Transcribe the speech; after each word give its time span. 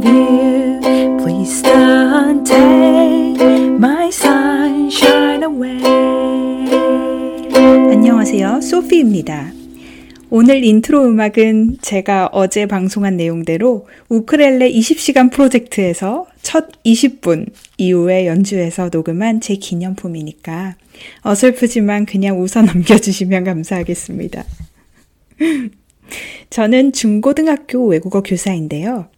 of 0.00 0.08
you. 0.08 0.80
Please 1.18 1.62
don't 1.62 2.44
take 2.44 3.40
my 3.76 4.08
sunshine 4.08 5.42
away. 5.42 5.82
안녕하세요. 7.92 8.60
소피입니다. 8.62 9.52
오늘 10.30 10.64
인트로 10.64 11.04
음악은 11.06 11.78
제가 11.82 12.30
어제 12.32 12.66
방송한 12.66 13.16
내용대로 13.16 13.88
우크렐레 14.08 14.70
20시간 14.70 15.32
프로젝트에서 15.32 16.26
첫 16.40 16.68
20분 16.84 17.50
이후에 17.78 18.26
연주해서 18.26 18.90
녹음한 18.92 19.40
제 19.40 19.56
기념품이니까 19.56 20.76
어설프지만 21.22 22.06
그냥 22.06 22.40
웃어 22.40 22.62
넘겨주시면 22.62 23.44
감사하겠습니다. 23.44 24.44
저는 26.50 26.92
중고등학교 26.92 27.86
외국어 27.86 28.22
교사인데요. 28.22 29.08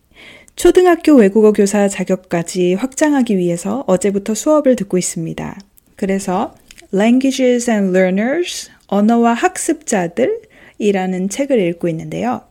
초등학교 0.56 1.14
외국어 1.14 1.52
교사 1.52 1.88
자격까지 1.88 2.74
확장하기 2.74 3.36
위해서 3.38 3.84
어제부터 3.86 4.34
수업을 4.34 4.76
듣고 4.76 4.98
있습니다. 4.98 5.58
그래서 5.96 6.54
Languages 6.94 7.70
and 7.70 7.96
Learners, 7.96 8.70
언어와 8.86 9.32
학습자들이라는 9.34 11.28
책을 11.30 11.58
읽고 11.58 11.88
있는데요. 11.88 12.42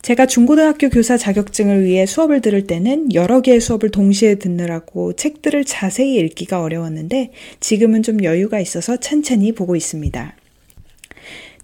제가 0.00 0.26
중고등학교 0.26 0.88
교사 0.88 1.16
자격증을 1.16 1.84
위해 1.84 2.06
수업을 2.06 2.40
들을 2.40 2.66
때는 2.66 3.14
여러 3.14 3.42
개의 3.42 3.60
수업을 3.60 3.90
동시에 3.90 4.36
듣느라고 4.36 5.12
책들을 5.12 5.64
자세히 5.64 6.16
읽기가 6.16 6.62
어려웠는데 6.62 7.30
지금은 7.60 8.02
좀 8.02 8.24
여유가 8.24 8.58
있어서 8.60 8.96
천천히 8.96 9.52
보고 9.52 9.76
있습니다. 9.76 10.34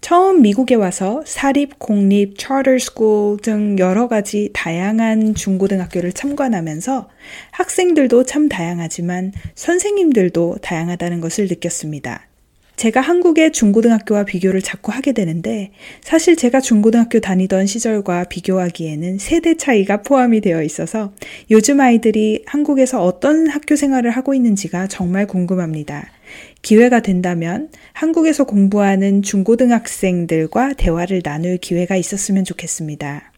처음 0.01 0.41
미국에 0.41 0.75
와서 0.75 1.21
사립, 1.25 1.77
공립, 1.77 2.35
school 2.39 3.37
등 3.41 3.77
여러 3.79 4.07
가지 4.07 4.49
다양한 4.53 5.35
중고등학교를 5.35 6.13
참관하면서 6.13 7.09
학생들도 7.51 8.23
참 8.23 8.47
다양하지만 8.47 9.33
선생님들도 9.55 10.59
다양하다는 10.61 11.19
것을 11.19 11.47
느꼈습니다. 11.47 12.29
제가 12.77 13.01
한국의 13.01 13.51
중고등학교와 13.51 14.23
비교를 14.23 14.61
자꾸 14.61 14.93
하게 14.93 15.11
되는데 15.11 15.73
사실 15.99 16.37
제가 16.37 16.61
중고등학교 16.61 17.19
다니던 17.19 17.65
시절과 17.65 18.23
비교하기에는 18.29 19.17
세대 19.17 19.57
차이가 19.57 20.01
포함이 20.01 20.39
되어 20.39 20.63
있어서 20.63 21.11
요즘 21.51 21.81
아이들이 21.81 22.43
한국에서 22.45 23.03
어떤 23.03 23.47
학교 23.49 23.75
생활을 23.75 24.11
하고 24.11 24.33
있는지가 24.33 24.87
정말 24.87 25.27
궁금합니다. 25.27 26.09
기회가 26.61 27.01
된다면 27.01 27.69
한국에서 27.93 28.43
공부하는 28.43 29.21
중고등학생들과 29.21 30.73
대화를 30.73 31.21
나눌 31.21 31.57
기회가 31.57 31.95
있었으면 31.95 32.43
좋겠습니다. 32.45 33.31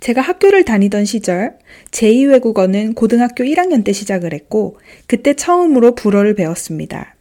제가 0.00 0.20
학교를 0.20 0.64
다니던 0.64 1.06
시절 1.06 1.56
제2외국어는 1.90 2.94
고등학교 2.94 3.44
1학년 3.44 3.84
때 3.84 3.92
시작을 3.92 4.34
했고 4.34 4.78
그때 5.06 5.34
처음으로 5.34 5.94
불어를 5.94 6.34
배웠습니다. 6.34 7.14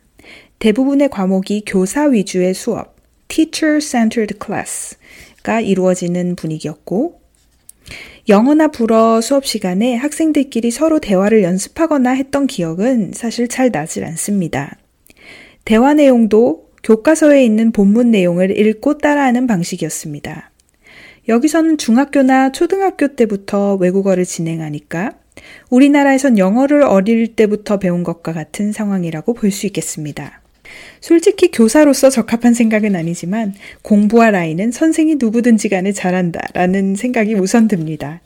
대부분의 0.59 1.09
과목이 1.09 1.63
교사 1.65 2.05
위주의 2.05 2.53
수업, 2.53 2.95
teacher-centered 3.27 4.37
class가 4.43 5.59
이루어지는 5.61 6.35
분위기였고, 6.35 7.19
영어나 8.29 8.69
불어 8.69 9.19
수업 9.19 9.45
시간에 9.45 9.95
학생들끼리 9.95 10.71
서로 10.71 10.99
대화를 10.99 11.43
연습하거나 11.43 12.11
했던 12.11 12.47
기억은 12.47 13.11
사실 13.13 13.49
잘 13.49 13.71
나질 13.71 14.05
않습니다. 14.05 14.77
대화 15.65 15.93
내용도 15.93 16.69
교과서에 16.83 17.43
있는 17.45 17.71
본문 17.71 18.11
내용을 18.11 18.57
읽고 18.57 18.97
따라하는 18.97 19.47
방식이었습니다. 19.47 20.51
여기서는 21.29 21.77
중학교나 21.77 22.51
초등학교 22.51 23.15
때부터 23.15 23.75
외국어를 23.75 24.25
진행하니까 24.25 25.11
우리나라에선 25.69 26.37
영어를 26.37 26.83
어릴 26.83 27.35
때부터 27.35 27.79
배운 27.79 28.03
것과 28.03 28.33
같은 28.33 28.73
상황이라고 28.73 29.33
볼 29.33 29.51
수 29.51 29.65
있겠습니다. 29.67 30.42
솔직히 31.01 31.51
교사로서 31.51 32.09
적합한 32.09 32.53
생각은 32.53 32.95
아니지만 32.95 33.53
공부할 33.81 34.35
아이는 34.35 34.71
선생이 34.71 35.15
누구든지 35.15 35.69
간에 35.69 35.91
잘한다 35.91 36.39
라는 36.53 36.95
생각이 36.95 37.35
우선 37.35 37.67
듭니다. 37.67 38.21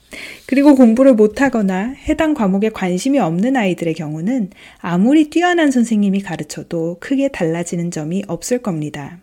그리고 0.46 0.74
공부를 0.74 1.14
못하거나 1.14 1.94
해당 2.08 2.34
과목에 2.34 2.68
관심이 2.68 3.18
없는 3.18 3.56
아이들의 3.56 3.94
경우는 3.94 4.50
아무리 4.78 5.30
뛰어난 5.30 5.70
선생님이 5.70 6.20
가르쳐도 6.20 6.98
크게 7.00 7.28
달라지는 7.28 7.90
점이 7.90 8.24
없을 8.28 8.58
겁니다. 8.58 9.18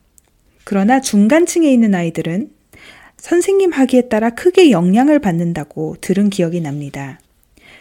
그러나 0.63 0.99
중간층에 0.99 1.71
있는 1.71 1.95
아이들은 1.95 2.49
선생님 3.17 3.71
하기에 3.71 4.09
따라 4.09 4.31
크게 4.31 4.71
영향을 4.71 5.19
받는다고 5.19 5.95
들은 6.01 6.29
기억이 6.29 6.61
납니다. 6.61 7.19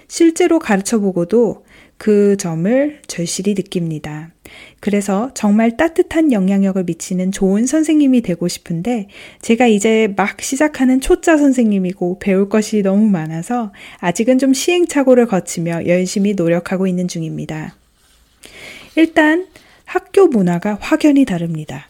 실제로 0.06 0.58
가르쳐 0.58 0.98
보고도 0.98 1.64
그 1.96 2.36
점을 2.36 3.00
절실히 3.06 3.54
느낍니다. 3.54 4.32
그래서 4.80 5.30
정말 5.34 5.76
따뜻한 5.76 6.32
영향력을 6.32 6.82
미치는 6.84 7.32
좋은 7.32 7.66
선생님이 7.66 8.22
되고 8.22 8.46
싶은데 8.48 9.08
제가 9.40 9.66
이제 9.66 10.12
막 10.16 10.40
시작하는 10.42 11.00
초짜 11.00 11.36
선생님이고 11.36 12.18
배울 12.18 12.48
것이 12.48 12.82
너무 12.82 13.08
많아서 13.08 13.72
아직은 13.98 14.38
좀 14.38 14.52
시행착오를 14.52 15.26
거치며 15.26 15.86
열심히 15.86 16.34
노력하고 16.34 16.86
있는 16.86 17.08
중입니다. 17.08 17.74
일단 18.96 19.46
학교 19.84 20.26
문화가 20.26 20.76
확연히 20.80 21.24
다릅니다. 21.24 21.88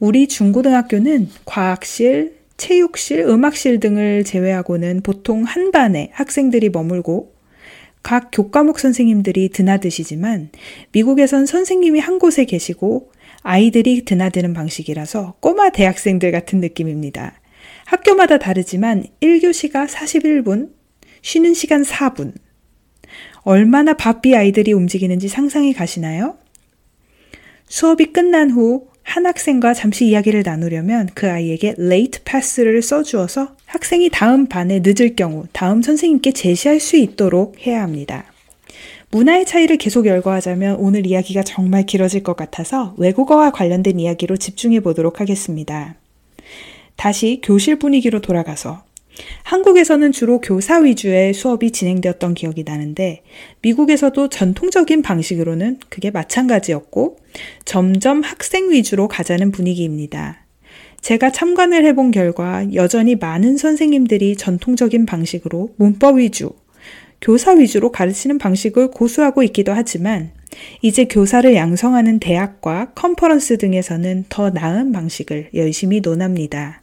우리 0.00 0.28
중고등학교는 0.28 1.28
과학실, 1.44 2.36
체육실, 2.56 3.20
음악실 3.20 3.80
등을 3.80 4.24
제외하고는 4.24 5.02
보통 5.02 5.42
한 5.44 5.70
반에 5.70 6.10
학생들이 6.12 6.70
머물고 6.70 7.37
각 8.08 8.30
교과목 8.32 8.78
선생님들이 8.78 9.50
드나드시지만 9.50 10.48
미국에선 10.92 11.44
선생님이 11.44 12.00
한 12.00 12.18
곳에 12.18 12.46
계시고 12.46 13.12
아이들이 13.42 14.06
드나드는 14.06 14.54
방식이라서 14.54 15.34
꼬마 15.40 15.68
대학생들 15.68 16.32
같은 16.32 16.60
느낌입니다. 16.60 17.38
학교마다 17.84 18.38
다르지만 18.38 19.04
1교시가 19.20 19.86
41분, 19.86 20.70
쉬는 21.20 21.52
시간 21.52 21.82
4분. 21.82 22.32
얼마나 23.42 23.92
바삐 23.92 24.34
아이들이 24.34 24.72
움직이는지 24.72 25.28
상상이 25.28 25.74
가시나요? 25.74 26.38
수업이 27.66 28.06
끝난 28.14 28.50
후 28.50 28.88
한 29.08 29.24
학생과 29.24 29.72
잠시 29.72 30.04
이야기를 30.04 30.42
나누려면 30.44 31.08
그 31.14 31.30
아이에게 31.30 31.76
late 31.78 32.24
pass를 32.24 32.82
써주어서 32.82 33.56
학생이 33.68 34.08
다음 34.10 34.46
반에 34.46 34.80
늦을 34.82 35.14
경우 35.14 35.44
다음 35.52 35.82
선생님께 35.82 36.32
제시할 36.32 36.80
수 36.80 36.96
있도록 36.96 37.66
해야 37.66 37.82
합니다. 37.82 38.24
문화의 39.10 39.44
차이를 39.44 39.76
계속 39.76 40.06
열거하자면 40.06 40.76
오늘 40.76 41.06
이야기가 41.06 41.42
정말 41.42 41.84
길어질 41.84 42.22
것 42.22 42.34
같아서 42.34 42.94
외국어와 42.96 43.50
관련된 43.50 44.00
이야기로 44.00 44.38
집중해 44.38 44.80
보도록 44.80 45.20
하겠습니다. 45.20 45.96
다시 46.96 47.40
교실 47.42 47.78
분위기로 47.78 48.20
돌아가서 48.22 48.84
한국에서는 49.42 50.12
주로 50.12 50.40
교사 50.40 50.78
위주의 50.78 51.34
수업이 51.34 51.70
진행되었던 51.70 52.34
기억이 52.34 52.64
나는데 52.64 53.22
미국에서도 53.60 54.28
전통적인 54.28 55.02
방식으로는 55.02 55.78
그게 55.90 56.10
마찬가지였고 56.10 57.18
점점 57.66 58.22
학생 58.22 58.70
위주로 58.70 59.08
가자는 59.08 59.50
분위기입니다. 59.52 60.47
제가 61.00 61.30
참관을 61.30 61.84
해본 61.86 62.10
결과 62.10 62.66
여전히 62.74 63.14
많은 63.14 63.56
선생님들이 63.56 64.36
전통적인 64.36 65.06
방식으로 65.06 65.70
문법 65.76 66.18
위주, 66.18 66.50
교사 67.20 67.52
위주로 67.52 67.90
가르치는 67.90 68.38
방식을 68.38 68.90
고수하고 68.90 69.42
있기도 69.44 69.72
하지만 69.72 70.30
이제 70.82 71.04
교사를 71.04 71.54
양성하는 71.54 72.20
대학과 72.20 72.92
컨퍼런스 72.94 73.58
등에서는 73.58 74.26
더 74.28 74.50
나은 74.50 74.92
방식을 74.92 75.50
열심히 75.54 76.00
논합니다. 76.00 76.82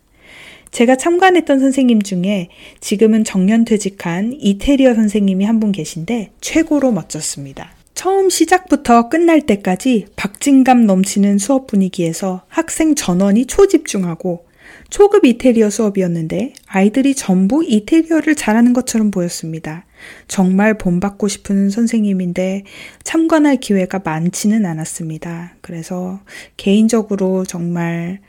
제가 0.72 0.98
참관했던 0.98 1.60
선생님 1.60 2.02
중에 2.02 2.50
지금은 2.82 3.24
정년퇴직한 3.24 4.34
이태리어 4.40 4.94
선생님이 4.96 5.46
한 5.46 5.60
분 5.60 5.72
계신데 5.72 6.32
최고로 6.42 6.92
멋졌습니다. 6.92 7.72
처음 7.96 8.30
시작부터 8.30 9.08
끝날 9.08 9.42
때까지 9.42 10.08
박진감 10.18 10.86
넘치는 10.86 11.38
수업 11.38 11.66
분위기에서 11.66 12.44
학생 12.50 12.94
전원이 12.94 13.46
초집중하고 13.46 14.46
초급 14.90 15.26
이태리어 15.26 15.70
수업이었는데 15.70 16.54
아이들이 16.68 17.16
전부 17.16 17.64
이태리어를 17.64 18.36
잘하는 18.36 18.74
것처럼 18.74 19.12
보였습니다. 19.12 19.86
정말 20.28 20.78
본받고 20.78 21.28
싶은 21.30 21.70
선생님인데 21.70 22.66
참관할 23.04 23.58
기회가 23.58 24.02
많지는 24.04 24.66
않았습니다. 24.66 25.56
그래서 25.62 26.20
개인적으로 26.58 27.46
정말 27.46 28.20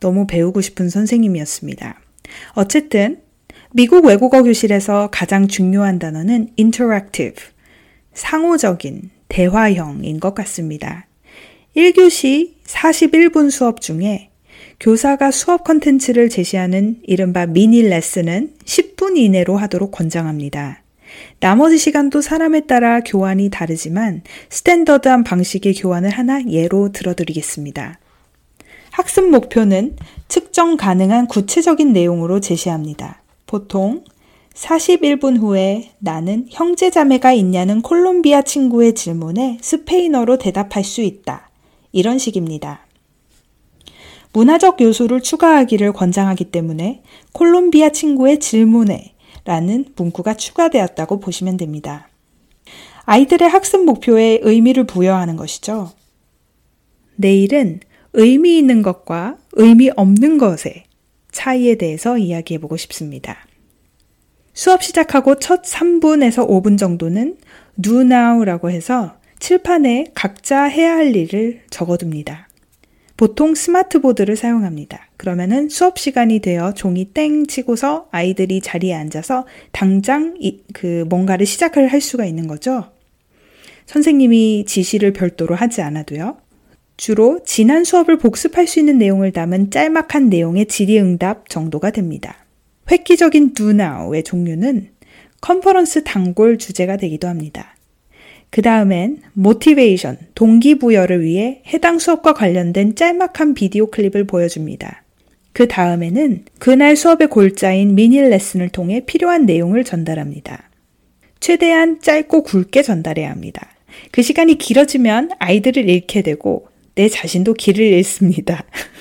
너무 0.00 0.26
배우고 0.26 0.60
싶은 0.60 0.90
선생님이었습니다. 0.90 2.00
어쨌든 2.54 3.20
미국 3.72 4.06
외국어 4.06 4.42
교실에서 4.42 5.08
가장 5.10 5.46
중요한 5.48 5.98
단어는 5.98 6.50
interactive, 6.58 7.53
상호적인, 8.14 9.10
대화형인 9.28 10.20
것 10.20 10.34
같습니다. 10.34 11.06
1교시 11.76 12.52
41분 12.66 13.50
수업 13.50 13.80
중에 13.80 14.30
교사가 14.80 15.30
수업 15.30 15.64
컨텐츠를 15.64 16.28
제시하는 16.28 17.00
이른바 17.04 17.46
미니 17.46 17.82
레슨은 17.82 18.54
10분 18.64 19.16
이내로 19.16 19.56
하도록 19.56 19.90
권장합니다. 19.90 20.82
나머지 21.40 21.78
시간도 21.78 22.20
사람에 22.20 22.62
따라 22.66 23.00
교환이 23.00 23.50
다르지만 23.50 24.22
스탠더드한 24.50 25.24
방식의 25.24 25.74
교환을 25.74 26.10
하나 26.10 26.40
예로 26.48 26.92
들어드리겠습니다. 26.92 27.98
학습 28.90 29.28
목표는 29.28 29.96
측정 30.28 30.76
가능한 30.76 31.26
구체적인 31.26 31.92
내용으로 31.92 32.40
제시합니다. 32.40 33.22
보통 33.46 34.04
41분 34.54 35.40
후에 35.40 35.90
나는 35.98 36.46
형제자매가 36.48 37.32
있냐는 37.32 37.82
콜롬비아 37.82 38.42
친구의 38.42 38.94
질문에 38.94 39.58
스페인어로 39.60 40.38
대답할 40.38 40.84
수 40.84 41.02
있다. 41.02 41.50
이런 41.92 42.18
식입니다. 42.18 42.86
문화적 44.32 44.80
요소를 44.80 45.20
추가하기를 45.20 45.92
권장하기 45.92 46.46
때문에 46.46 47.02
콜롬비아 47.32 47.90
친구의 47.90 48.40
질문에 48.40 49.14
라는 49.44 49.84
문구가 49.96 50.34
추가되었다고 50.34 51.20
보시면 51.20 51.56
됩니다. 51.56 52.08
아이들의 53.04 53.48
학습 53.48 53.84
목표에 53.84 54.40
의미를 54.42 54.84
부여하는 54.84 55.36
것이죠. 55.36 55.92
내일은 57.16 57.80
의미 58.12 58.58
있는 58.58 58.82
것과 58.82 59.36
의미 59.52 59.90
없는 59.94 60.38
것의 60.38 60.84
차이에 61.30 61.74
대해서 61.76 62.16
이야기해 62.16 62.58
보고 62.58 62.76
싶습니다. 62.76 63.36
수업 64.64 64.82
시작하고 64.82 65.34
첫 65.34 65.60
3분에서 65.60 66.48
5분 66.48 66.78
정도는 66.78 67.36
do 67.82 68.00
now라고 68.00 68.70
해서 68.70 69.14
칠판에 69.38 70.06
각자 70.14 70.62
해야 70.62 70.94
할 70.94 71.14
일을 71.14 71.60
적어둡니다. 71.68 72.48
보통 73.18 73.54
스마트보드를 73.54 74.36
사용합니다. 74.36 75.08
그러면은 75.18 75.68
수업 75.68 75.98
시간이 75.98 76.38
되어 76.38 76.72
종이 76.72 77.04
땡 77.04 77.46
치고서 77.46 78.08
아이들이 78.10 78.62
자리에 78.62 78.94
앉아서 78.94 79.46
당장 79.70 80.36
이, 80.40 80.62
그 80.72 81.04
뭔가를 81.10 81.44
시작을 81.44 81.88
할 81.88 82.00
수가 82.00 82.24
있는 82.24 82.46
거죠. 82.46 82.90
선생님이 83.84 84.64
지시를 84.66 85.12
별도로 85.12 85.54
하지 85.54 85.82
않아도요. 85.82 86.38
주로 86.96 87.40
지난 87.44 87.84
수업을 87.84 88.16
복습할 88.16 88.66
수 88.66 88.78
있는 88.78 88.96
내용을 88.96 89.32
담은 89.32 89.70
짤막한 89.70 90.30
내용의 90.30 90.68
질의응답 90.68 91.50
정도가 91.50 91.90
됩니다. 91.90 92.43
획기적인 92.90 93.54
now의 93.58 94.22
종류는 94.24 94.90
컨퍼런스 95.40 96.04
단골 96.04 96.58
주제가 96.58 96.96
되기도 96.96 97.28
합니다. 97.28 97.74
그 98.50 98.62
다음엔 98.62 99.18
motivation, 99.36 100.16
동기부여를 100.34 101.22
위해 101.22 101.62
해당 101.66 101.98
수업과 101.98 102.34
관련된 102.34 102.94
짤막한 102.94 103.54
비디오 103.54 103.88
클립을 103.88 104.24
보여줍니다. 104.24 105.02
그 105.52 105.68
다음에는 105.68 106.44
그날 106.58 106.96
수업의 106.96 107.28
골자인 107.28 107.94
미니 107.94 108.20
레슨을 108.20 108.68
통해 108.68 109.02
필요한 109.04 109.46
내용을 109.46 109.84
전달합니다. 109.84 110.70
최대한 111.40 112.00
짧고 112.00 112.42
굵게 112.42 112.82
전달해야 112.82 113.30
합니다. 113.30 113.68
그 114.10 114.22
시간이 114.22 114.56
길어지면 114.58 115.30
아이들을 115.38 115.88
잃게 115.88 116.22
되고 116.22 116.68
내 116.94 117.08
자신도 117.08 117.54
길을 117.54 117.84
잃습니다. 117.84 118.64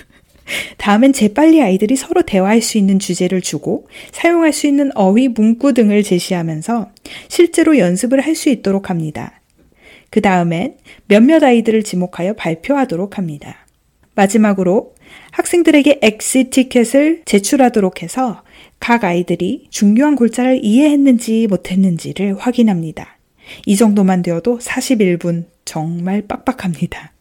다음엔 0.78 1.14
재빨리 1.14 1.62
아이들이 1.62 1.96
서로 1.96 2.22
대화할 2.22 2.62
수 2.62 2.78
있는 2.78 3.00
주제를 3.00 3.42
주고 3.42 3.88
사용할 4.12 4.54
수 4.54 4.68
있는 4.68 4.92
어휘 4.96 5.30
문구 5.30 5.74
등을 5.74 6.04
제시하면서 6.04 6.92
실제로 7.30 7.78
연습을 7.78 8.20
할 8.22 8.34
수 8.34 8.50
있도록 8.50 8.90
합니다. 8.90 9.42
그 10.10 10.22
다음엔 10.22 10.78
몇몇 11.08 11.44
아이들을 11.44 11.84
지목하여 11.84 12.34
발표하도록 12.34 13.18
합니다. 13.18 13.66
마지막으로 14.16 14.96
학생들에게 15.32 16.00
엑시 16.02 16.46
티켓을 16.46 17.24
제출하도록 17.26 18.02
해서 18.02 18.44
각 18.80 19.04
아이들이 19.04 19.68
중요한 19.70 20.16
골자를 20.16 20.60
이해했는지 20.64 21.48
못했는지를 21.48 22.38
확인합니다. 22.38 23.18
이 23.66 23.76
정도만 23.76 24.22
되어도 24.22 24.60
41분 24.60 25.46
정말 25.66 26.22
빡빡합니다. 26.28 27.14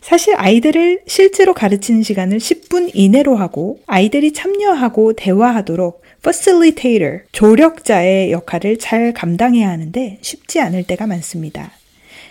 사실 0.00 0.34
아이들을 0.36 1.02
실제로 1.06 1.54
가르치는 1.54 2.02
시간을 2.02 2.38
10분 2.38 2.90
이내로 2.94 3.36
하고 3.36 3.78
아이들이 3.86 4.32
참여하고 4.32 5.14
대화하도록 5.14 6.02
facilitator, 6.20 7.22
조력자의 7.32 8.32
역할을 8.32 8.78
잘 8.78 9.12
감당해야 9.12 9.68
하는데 9.68 10.18
쉽지 10.20 10.60
않을 10.60 10.84
때가 10.84 11.06
많습니다. 11.06 11.72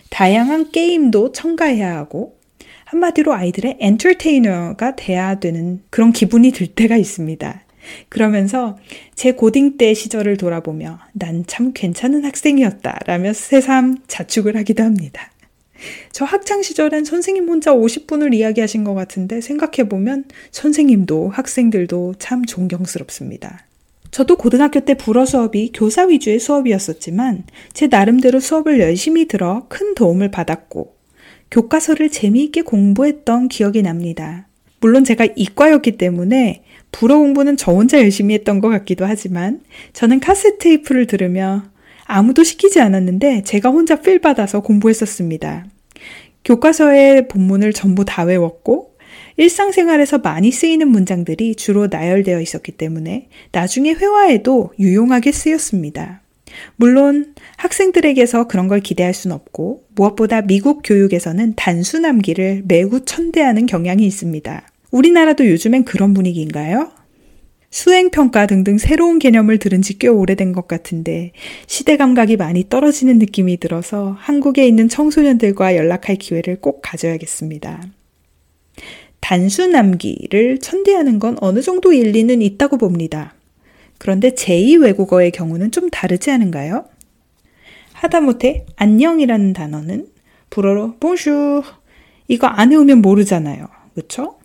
다양한 0.10 0.72
게임도 0.72 1.32
첨가해야 1.32 1.96
하고 1.96 2.38
한마디로 2.86 3.34
아이들의 3.34 3.78
엔터테이너가 3.80 4.96
돼야 4.98 5.40
되는 5.40 5.82
그런 5.90 6.12
기분이 6.12 6.52
들 6.52 6.68
때가 6.68 6.98
있습니다. 6.98 7.62
그러면서 8.10 8.78
제 9.16 9.32
고딩 9.32 9.78
때 9.78 9.94
시절을 9.94 10.38
돌아보며 10.38 11.00
난 11.14 11.46
참 11.48 11.72
괜찮은 11.74 12.26
학생이었다 12.26 13.00
라며 13.06 13.34
새삼 13.34 14.00
자축을 14.08 14.56
하기도 14.58 14.84
합니다. 14.84 15.32
저 16.12 16.26
학창 16.26 16.62
시절엔 16.62 17.06
선생님 17.06 17.48
혼자 17.48 17.74
50분을 17.74 18.34
이야기하신 18.34 18.84
것 18.84 18.94
같은데 18.94 19.42
생각해보면 19.42 20.26
선생님도 20.52 21.30
학생들도 21.30 22.16
참 22.20 22.46
존경스럽습니다. 22.46 23.66
저도 24.12 24.36
고등학교 24.36 24.82
때 24.82 24.94
불어 24.94 25.26
수업이 25.26 25.72
교사 25.74 26.04
위주의 26.04 26.38
수업이었었지만 26.38 27.46
제 27.72 27.88
나름대로 27.88 28.40
수업을 28.40 28.80
열심히 28.80 29.28
들어 29.28 29.66
큰 29.70 29.96
도움을 29.96 30.32
받았고 30.32 30.96
교과서를 31.50 32.10
재미있게 32.10 32.62
공부했던 32.62 33.48
기억이 33.48 33.82
납니다. 33.82 34.48
물론 34.82 35.04
제가 35.04 35.28
이과였기 35.36 35.98
때문에 35.98 36.64
불어 36.92 37.18
공부는 37.18 37.56
저 37.56 37.72
혼자 37.72 38.00
열심히 38.00 38.34
했던 38.34 38.60
것 38.60 38.70
같기도 38.70 39.06
하지만 39.06 39.62
저는 39.94 40.20
카세트 40.20 40.58
테이프를 40.58 41.08
들으며 41.08 41.64
아무도 42.12 42.44
시키지 42.44 42.82
않았는데 42.82 43.44
제가 43.44 43.70
혼자 43.70 43.96
필 43.96 44.20
받아서 44.20 44.60
공부했었습니다. 44.60 45.66
교과서의 46.44 47.30
본문을 47.30 47.72
전부 47.72 48.04
다 48.04 48.24
외웠고 48.24 48.96
일상생활에서 49.38 50.18
많이 50.18 50.52
쓰이는 50.52 50.90
문장들이 50.90 51.56
주로 51.56 51.88
나열되어 51.88 52.42
있었기 52.42 52.74
때문에 52.74 53.30
나중에 53.54 53.94
회화에도 53.94 54.74
유용하게 54.78 55.32
쓰였습니다. 55.32 56.22
물론 56.76 57.34
학생들에게서 57.56 58.48
그런 58.50 58.68
걸 58.68 58.82
기대할 58.82 59.14
순 59.14 59.32
없고 59.32 59.86
무엇보다 59.96 60.42
미국 60.42 60.82
교육에서는 60.84 61.54
단순함기를 61.56 62.64
매우 62.66 63.06
천대하는 63.06 63.68
경향이 63.68 64.06
있습니다. 64.06 64.68
우리나라도 64.92 65.48
요즘엔 65.48 65.86
그런 65.86 66.14
분위기인가요? 66.14 66.92
수행평가 67.72 68.48
등등 68.48 68.78
새로운 68.78 69.18
개념을 69.18 69.58
들은 69.58 69.82
지 69.82 69.98
꽤 69.98 70.08
오래된 70.08 70.52
것 70.52 70.68
같은데 70.68 71.32
시대 71.68 71.96
감각이 71.98 72.38
많이 72.38 72.68
떨어지는 72.68 73.18
느낌이 73.20 73.58
들어서 73.58 74.16
한국에 74.20 74.68
있는 74.68 74.90
청소년들과 74.90 75.76
연락할 75.76 76.18
기회를 76.18 76.60
꼭 76.60 76.82
가져야겠습니다. 76.82 77.84
단순남기를 79.20 80.60
천대하는 80.60 81.20
건 81.20 81.38
어느 81.42 81.62
정도 81.62 81.94
일리는 81.94 82.42
있다고 82.42 82.78
봅니다. 82.78 83.36
그런데 84.00 84.32
제2 84.32 84.82
외국어의 84.82 85.32
경우는 85.32 85.72
좀 85.72 85.90
다르지 85.90 86.32
않은가요? 86.32 86.86
하다못해 87.94 88.66
안녕이라는 88.76 89.54
단어는 89.54 90.08
불어로 90.50 90.96
bonjour 91.00 91.64
이거 92.28 92.48
안 92.48 92.72
외우면 92.72 93.02
모르잖아요. 93.02 93.68
그쵸? 93.94 94.40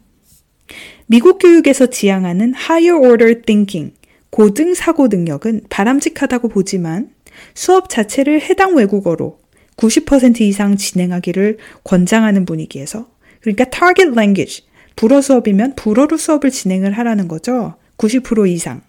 미국 1.06 1.38
교육에서 1.38 1.86
지향하는 1.86 2.54
higher 2.54 2.98
order 2.98 3.42
thinking, 3.42 3.94
고등 4.30 4.74
사고 4.74 5.08
능력은 5.08 5.62
바람직하다고 5.68 6.48
보지만 6.48 7.10
수업 7.54 7.88
자체를 7.88 8.40
해당 8.42 8.74
외국어로 8.74 9.38
90% 9.76 10.40
이상 10.40 10.76
진행하기를 10.76 11.58
권장하는 11.84 12.44
분위기에서 12.44 13.08
그러니까 13.40 13.64
target 13.66 14.12
language, 14.12 14.64
불어 14.96 15.20
수업이면 15.20 15.74
불어로 15.76 16.16
수업을 16.16 16.50
진행을 16.50 16.92
하라는 16.92 17.28
거죠. 17.28 17.74
90% 17.98 18.48
이상. 18.48 18.82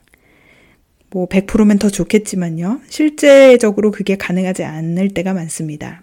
뭐 1.10 1.28
100%면 1.28 1.78
더 1.80 1.90
좋겠지만요. 1.90 2.82
실제적으로 2.90 3.92
그게 3.92 4.18
가능하지 4.18 4.64
않을 4.64 5.10
때가 5.10 5.34
많습니다. 5.34 6.02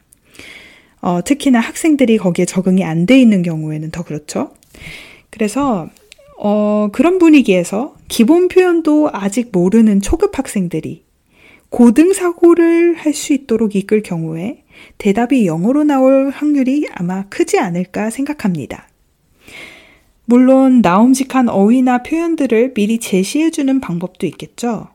어, 1.00 1.22
특히나 1.22 1.60
학생들이 1.60 2.16
거기에 2.18 2.44
적응이 2.46 2.84
안 2.84 3.04
돼 3.04 3.20
있는 3.20 3.42
경우에는 3.42 3.90
더 3.90 4.02
그렇죠. 4.02 4.54
그래서 5.30 5.90
어, 6.38 6.88
그런 6.92 7.18
분위기에서 7.18 7.96
기본 8.08 8.48
표현도 8.48 9.10
아직 9.12 9.50
모르는 9.52 10.00
초급 10.00 10.38
학생들이 10.38 11.04
고등 11.70 12.12
사고를 12.12 12.94
할 12.94 13.12
수 13.14 13.32
있도록 13.32 13.74
이끌 13.74 14.02
경우에 14.02 14.64
대답이 14.98 15.46
영어로 15.46 15.84
나올 15.84 16.30
확률이 16.30 16.86
아마 16.94 17.28
크지 17.28 17.58
않을까 17.58 18.10
생각합니다. 18.10 18.88
물론 20.26 20.80
나옴직한 20.80 21.48
어휘나 21.48 22.02
표현들을 22.02 22.74
미리 22.74 22.98
제시해주는 22.98 23.80
방법도 23.80 24.26
있겠죠. 24.26 24.88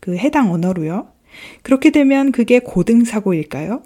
그 0.00 0.16
해당 0.16 0.52
언어로요. 0.52 1.08
그렇게 1.62 1.90
되면 1.90 2.32
그게 2.32 2.58
고등 2.58 3.04
사고일까요? 3.04 3.82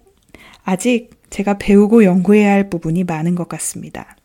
아직 0.64 1.10
제가 1.30 1.58
배우고 1.58 2.04
연구해야 2.04 2.52
할 2.52 2.68
부분이 2.70 3.04
많은 3.04 3.34
것 3.34 3.48
같습니다. 3.48 4.16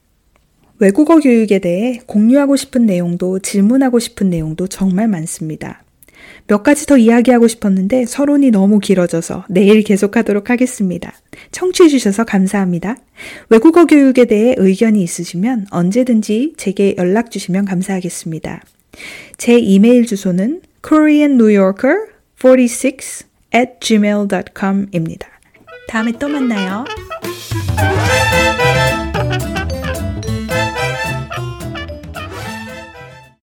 외국어 0.80 1.20
교육에 1.20 1.60
대해 1.60 2.00
공유하고 2.06 2.56
싶은 2.56 2.86
내용도 2.86 3.40
질문하고 3.40 4.00
싶은 4.00 4.30
내용도 4.30 4.68
정말 4.68 5.08
많습니다. 5.08 5.84
몇 6.48 6.64
가지 6.64 6.86
더 6.88 6.98
이야기하고 6.98 7.48
싶었는데 7.48 8.06
서론이 8.06 8.52
너무 8.52 8.80
길어져서 8.80 9.46
내일 9.50 9.84
계속하도록 9.84 10.50
하겠습니다. 10.50 11.14
청취해주셔서 11.52 12.24
감사합니다. 12.24 12.96
외국어 13.50 13.86
교육에 13.86 14.24
대해 14.26 14.56
의견이 14.58 15.04
있으시면 15.04 15.68
언제든지 15.70 16.54
제게 16.58 16.96
연락 16.98 17.30
주시면 17.30 17.66
감사하겠습니다. 17.66 18.64
제 19.38 19.60
이메일 19.60 20.08
주소는 20.08 20.62
koreannewyorker46 20.82 23.26
at 23.54 23.74
gmail.com입니다. 23.80 25.28
다음에 25.88 26.12
또 26.20 26.28
만나요. 26.28 26.86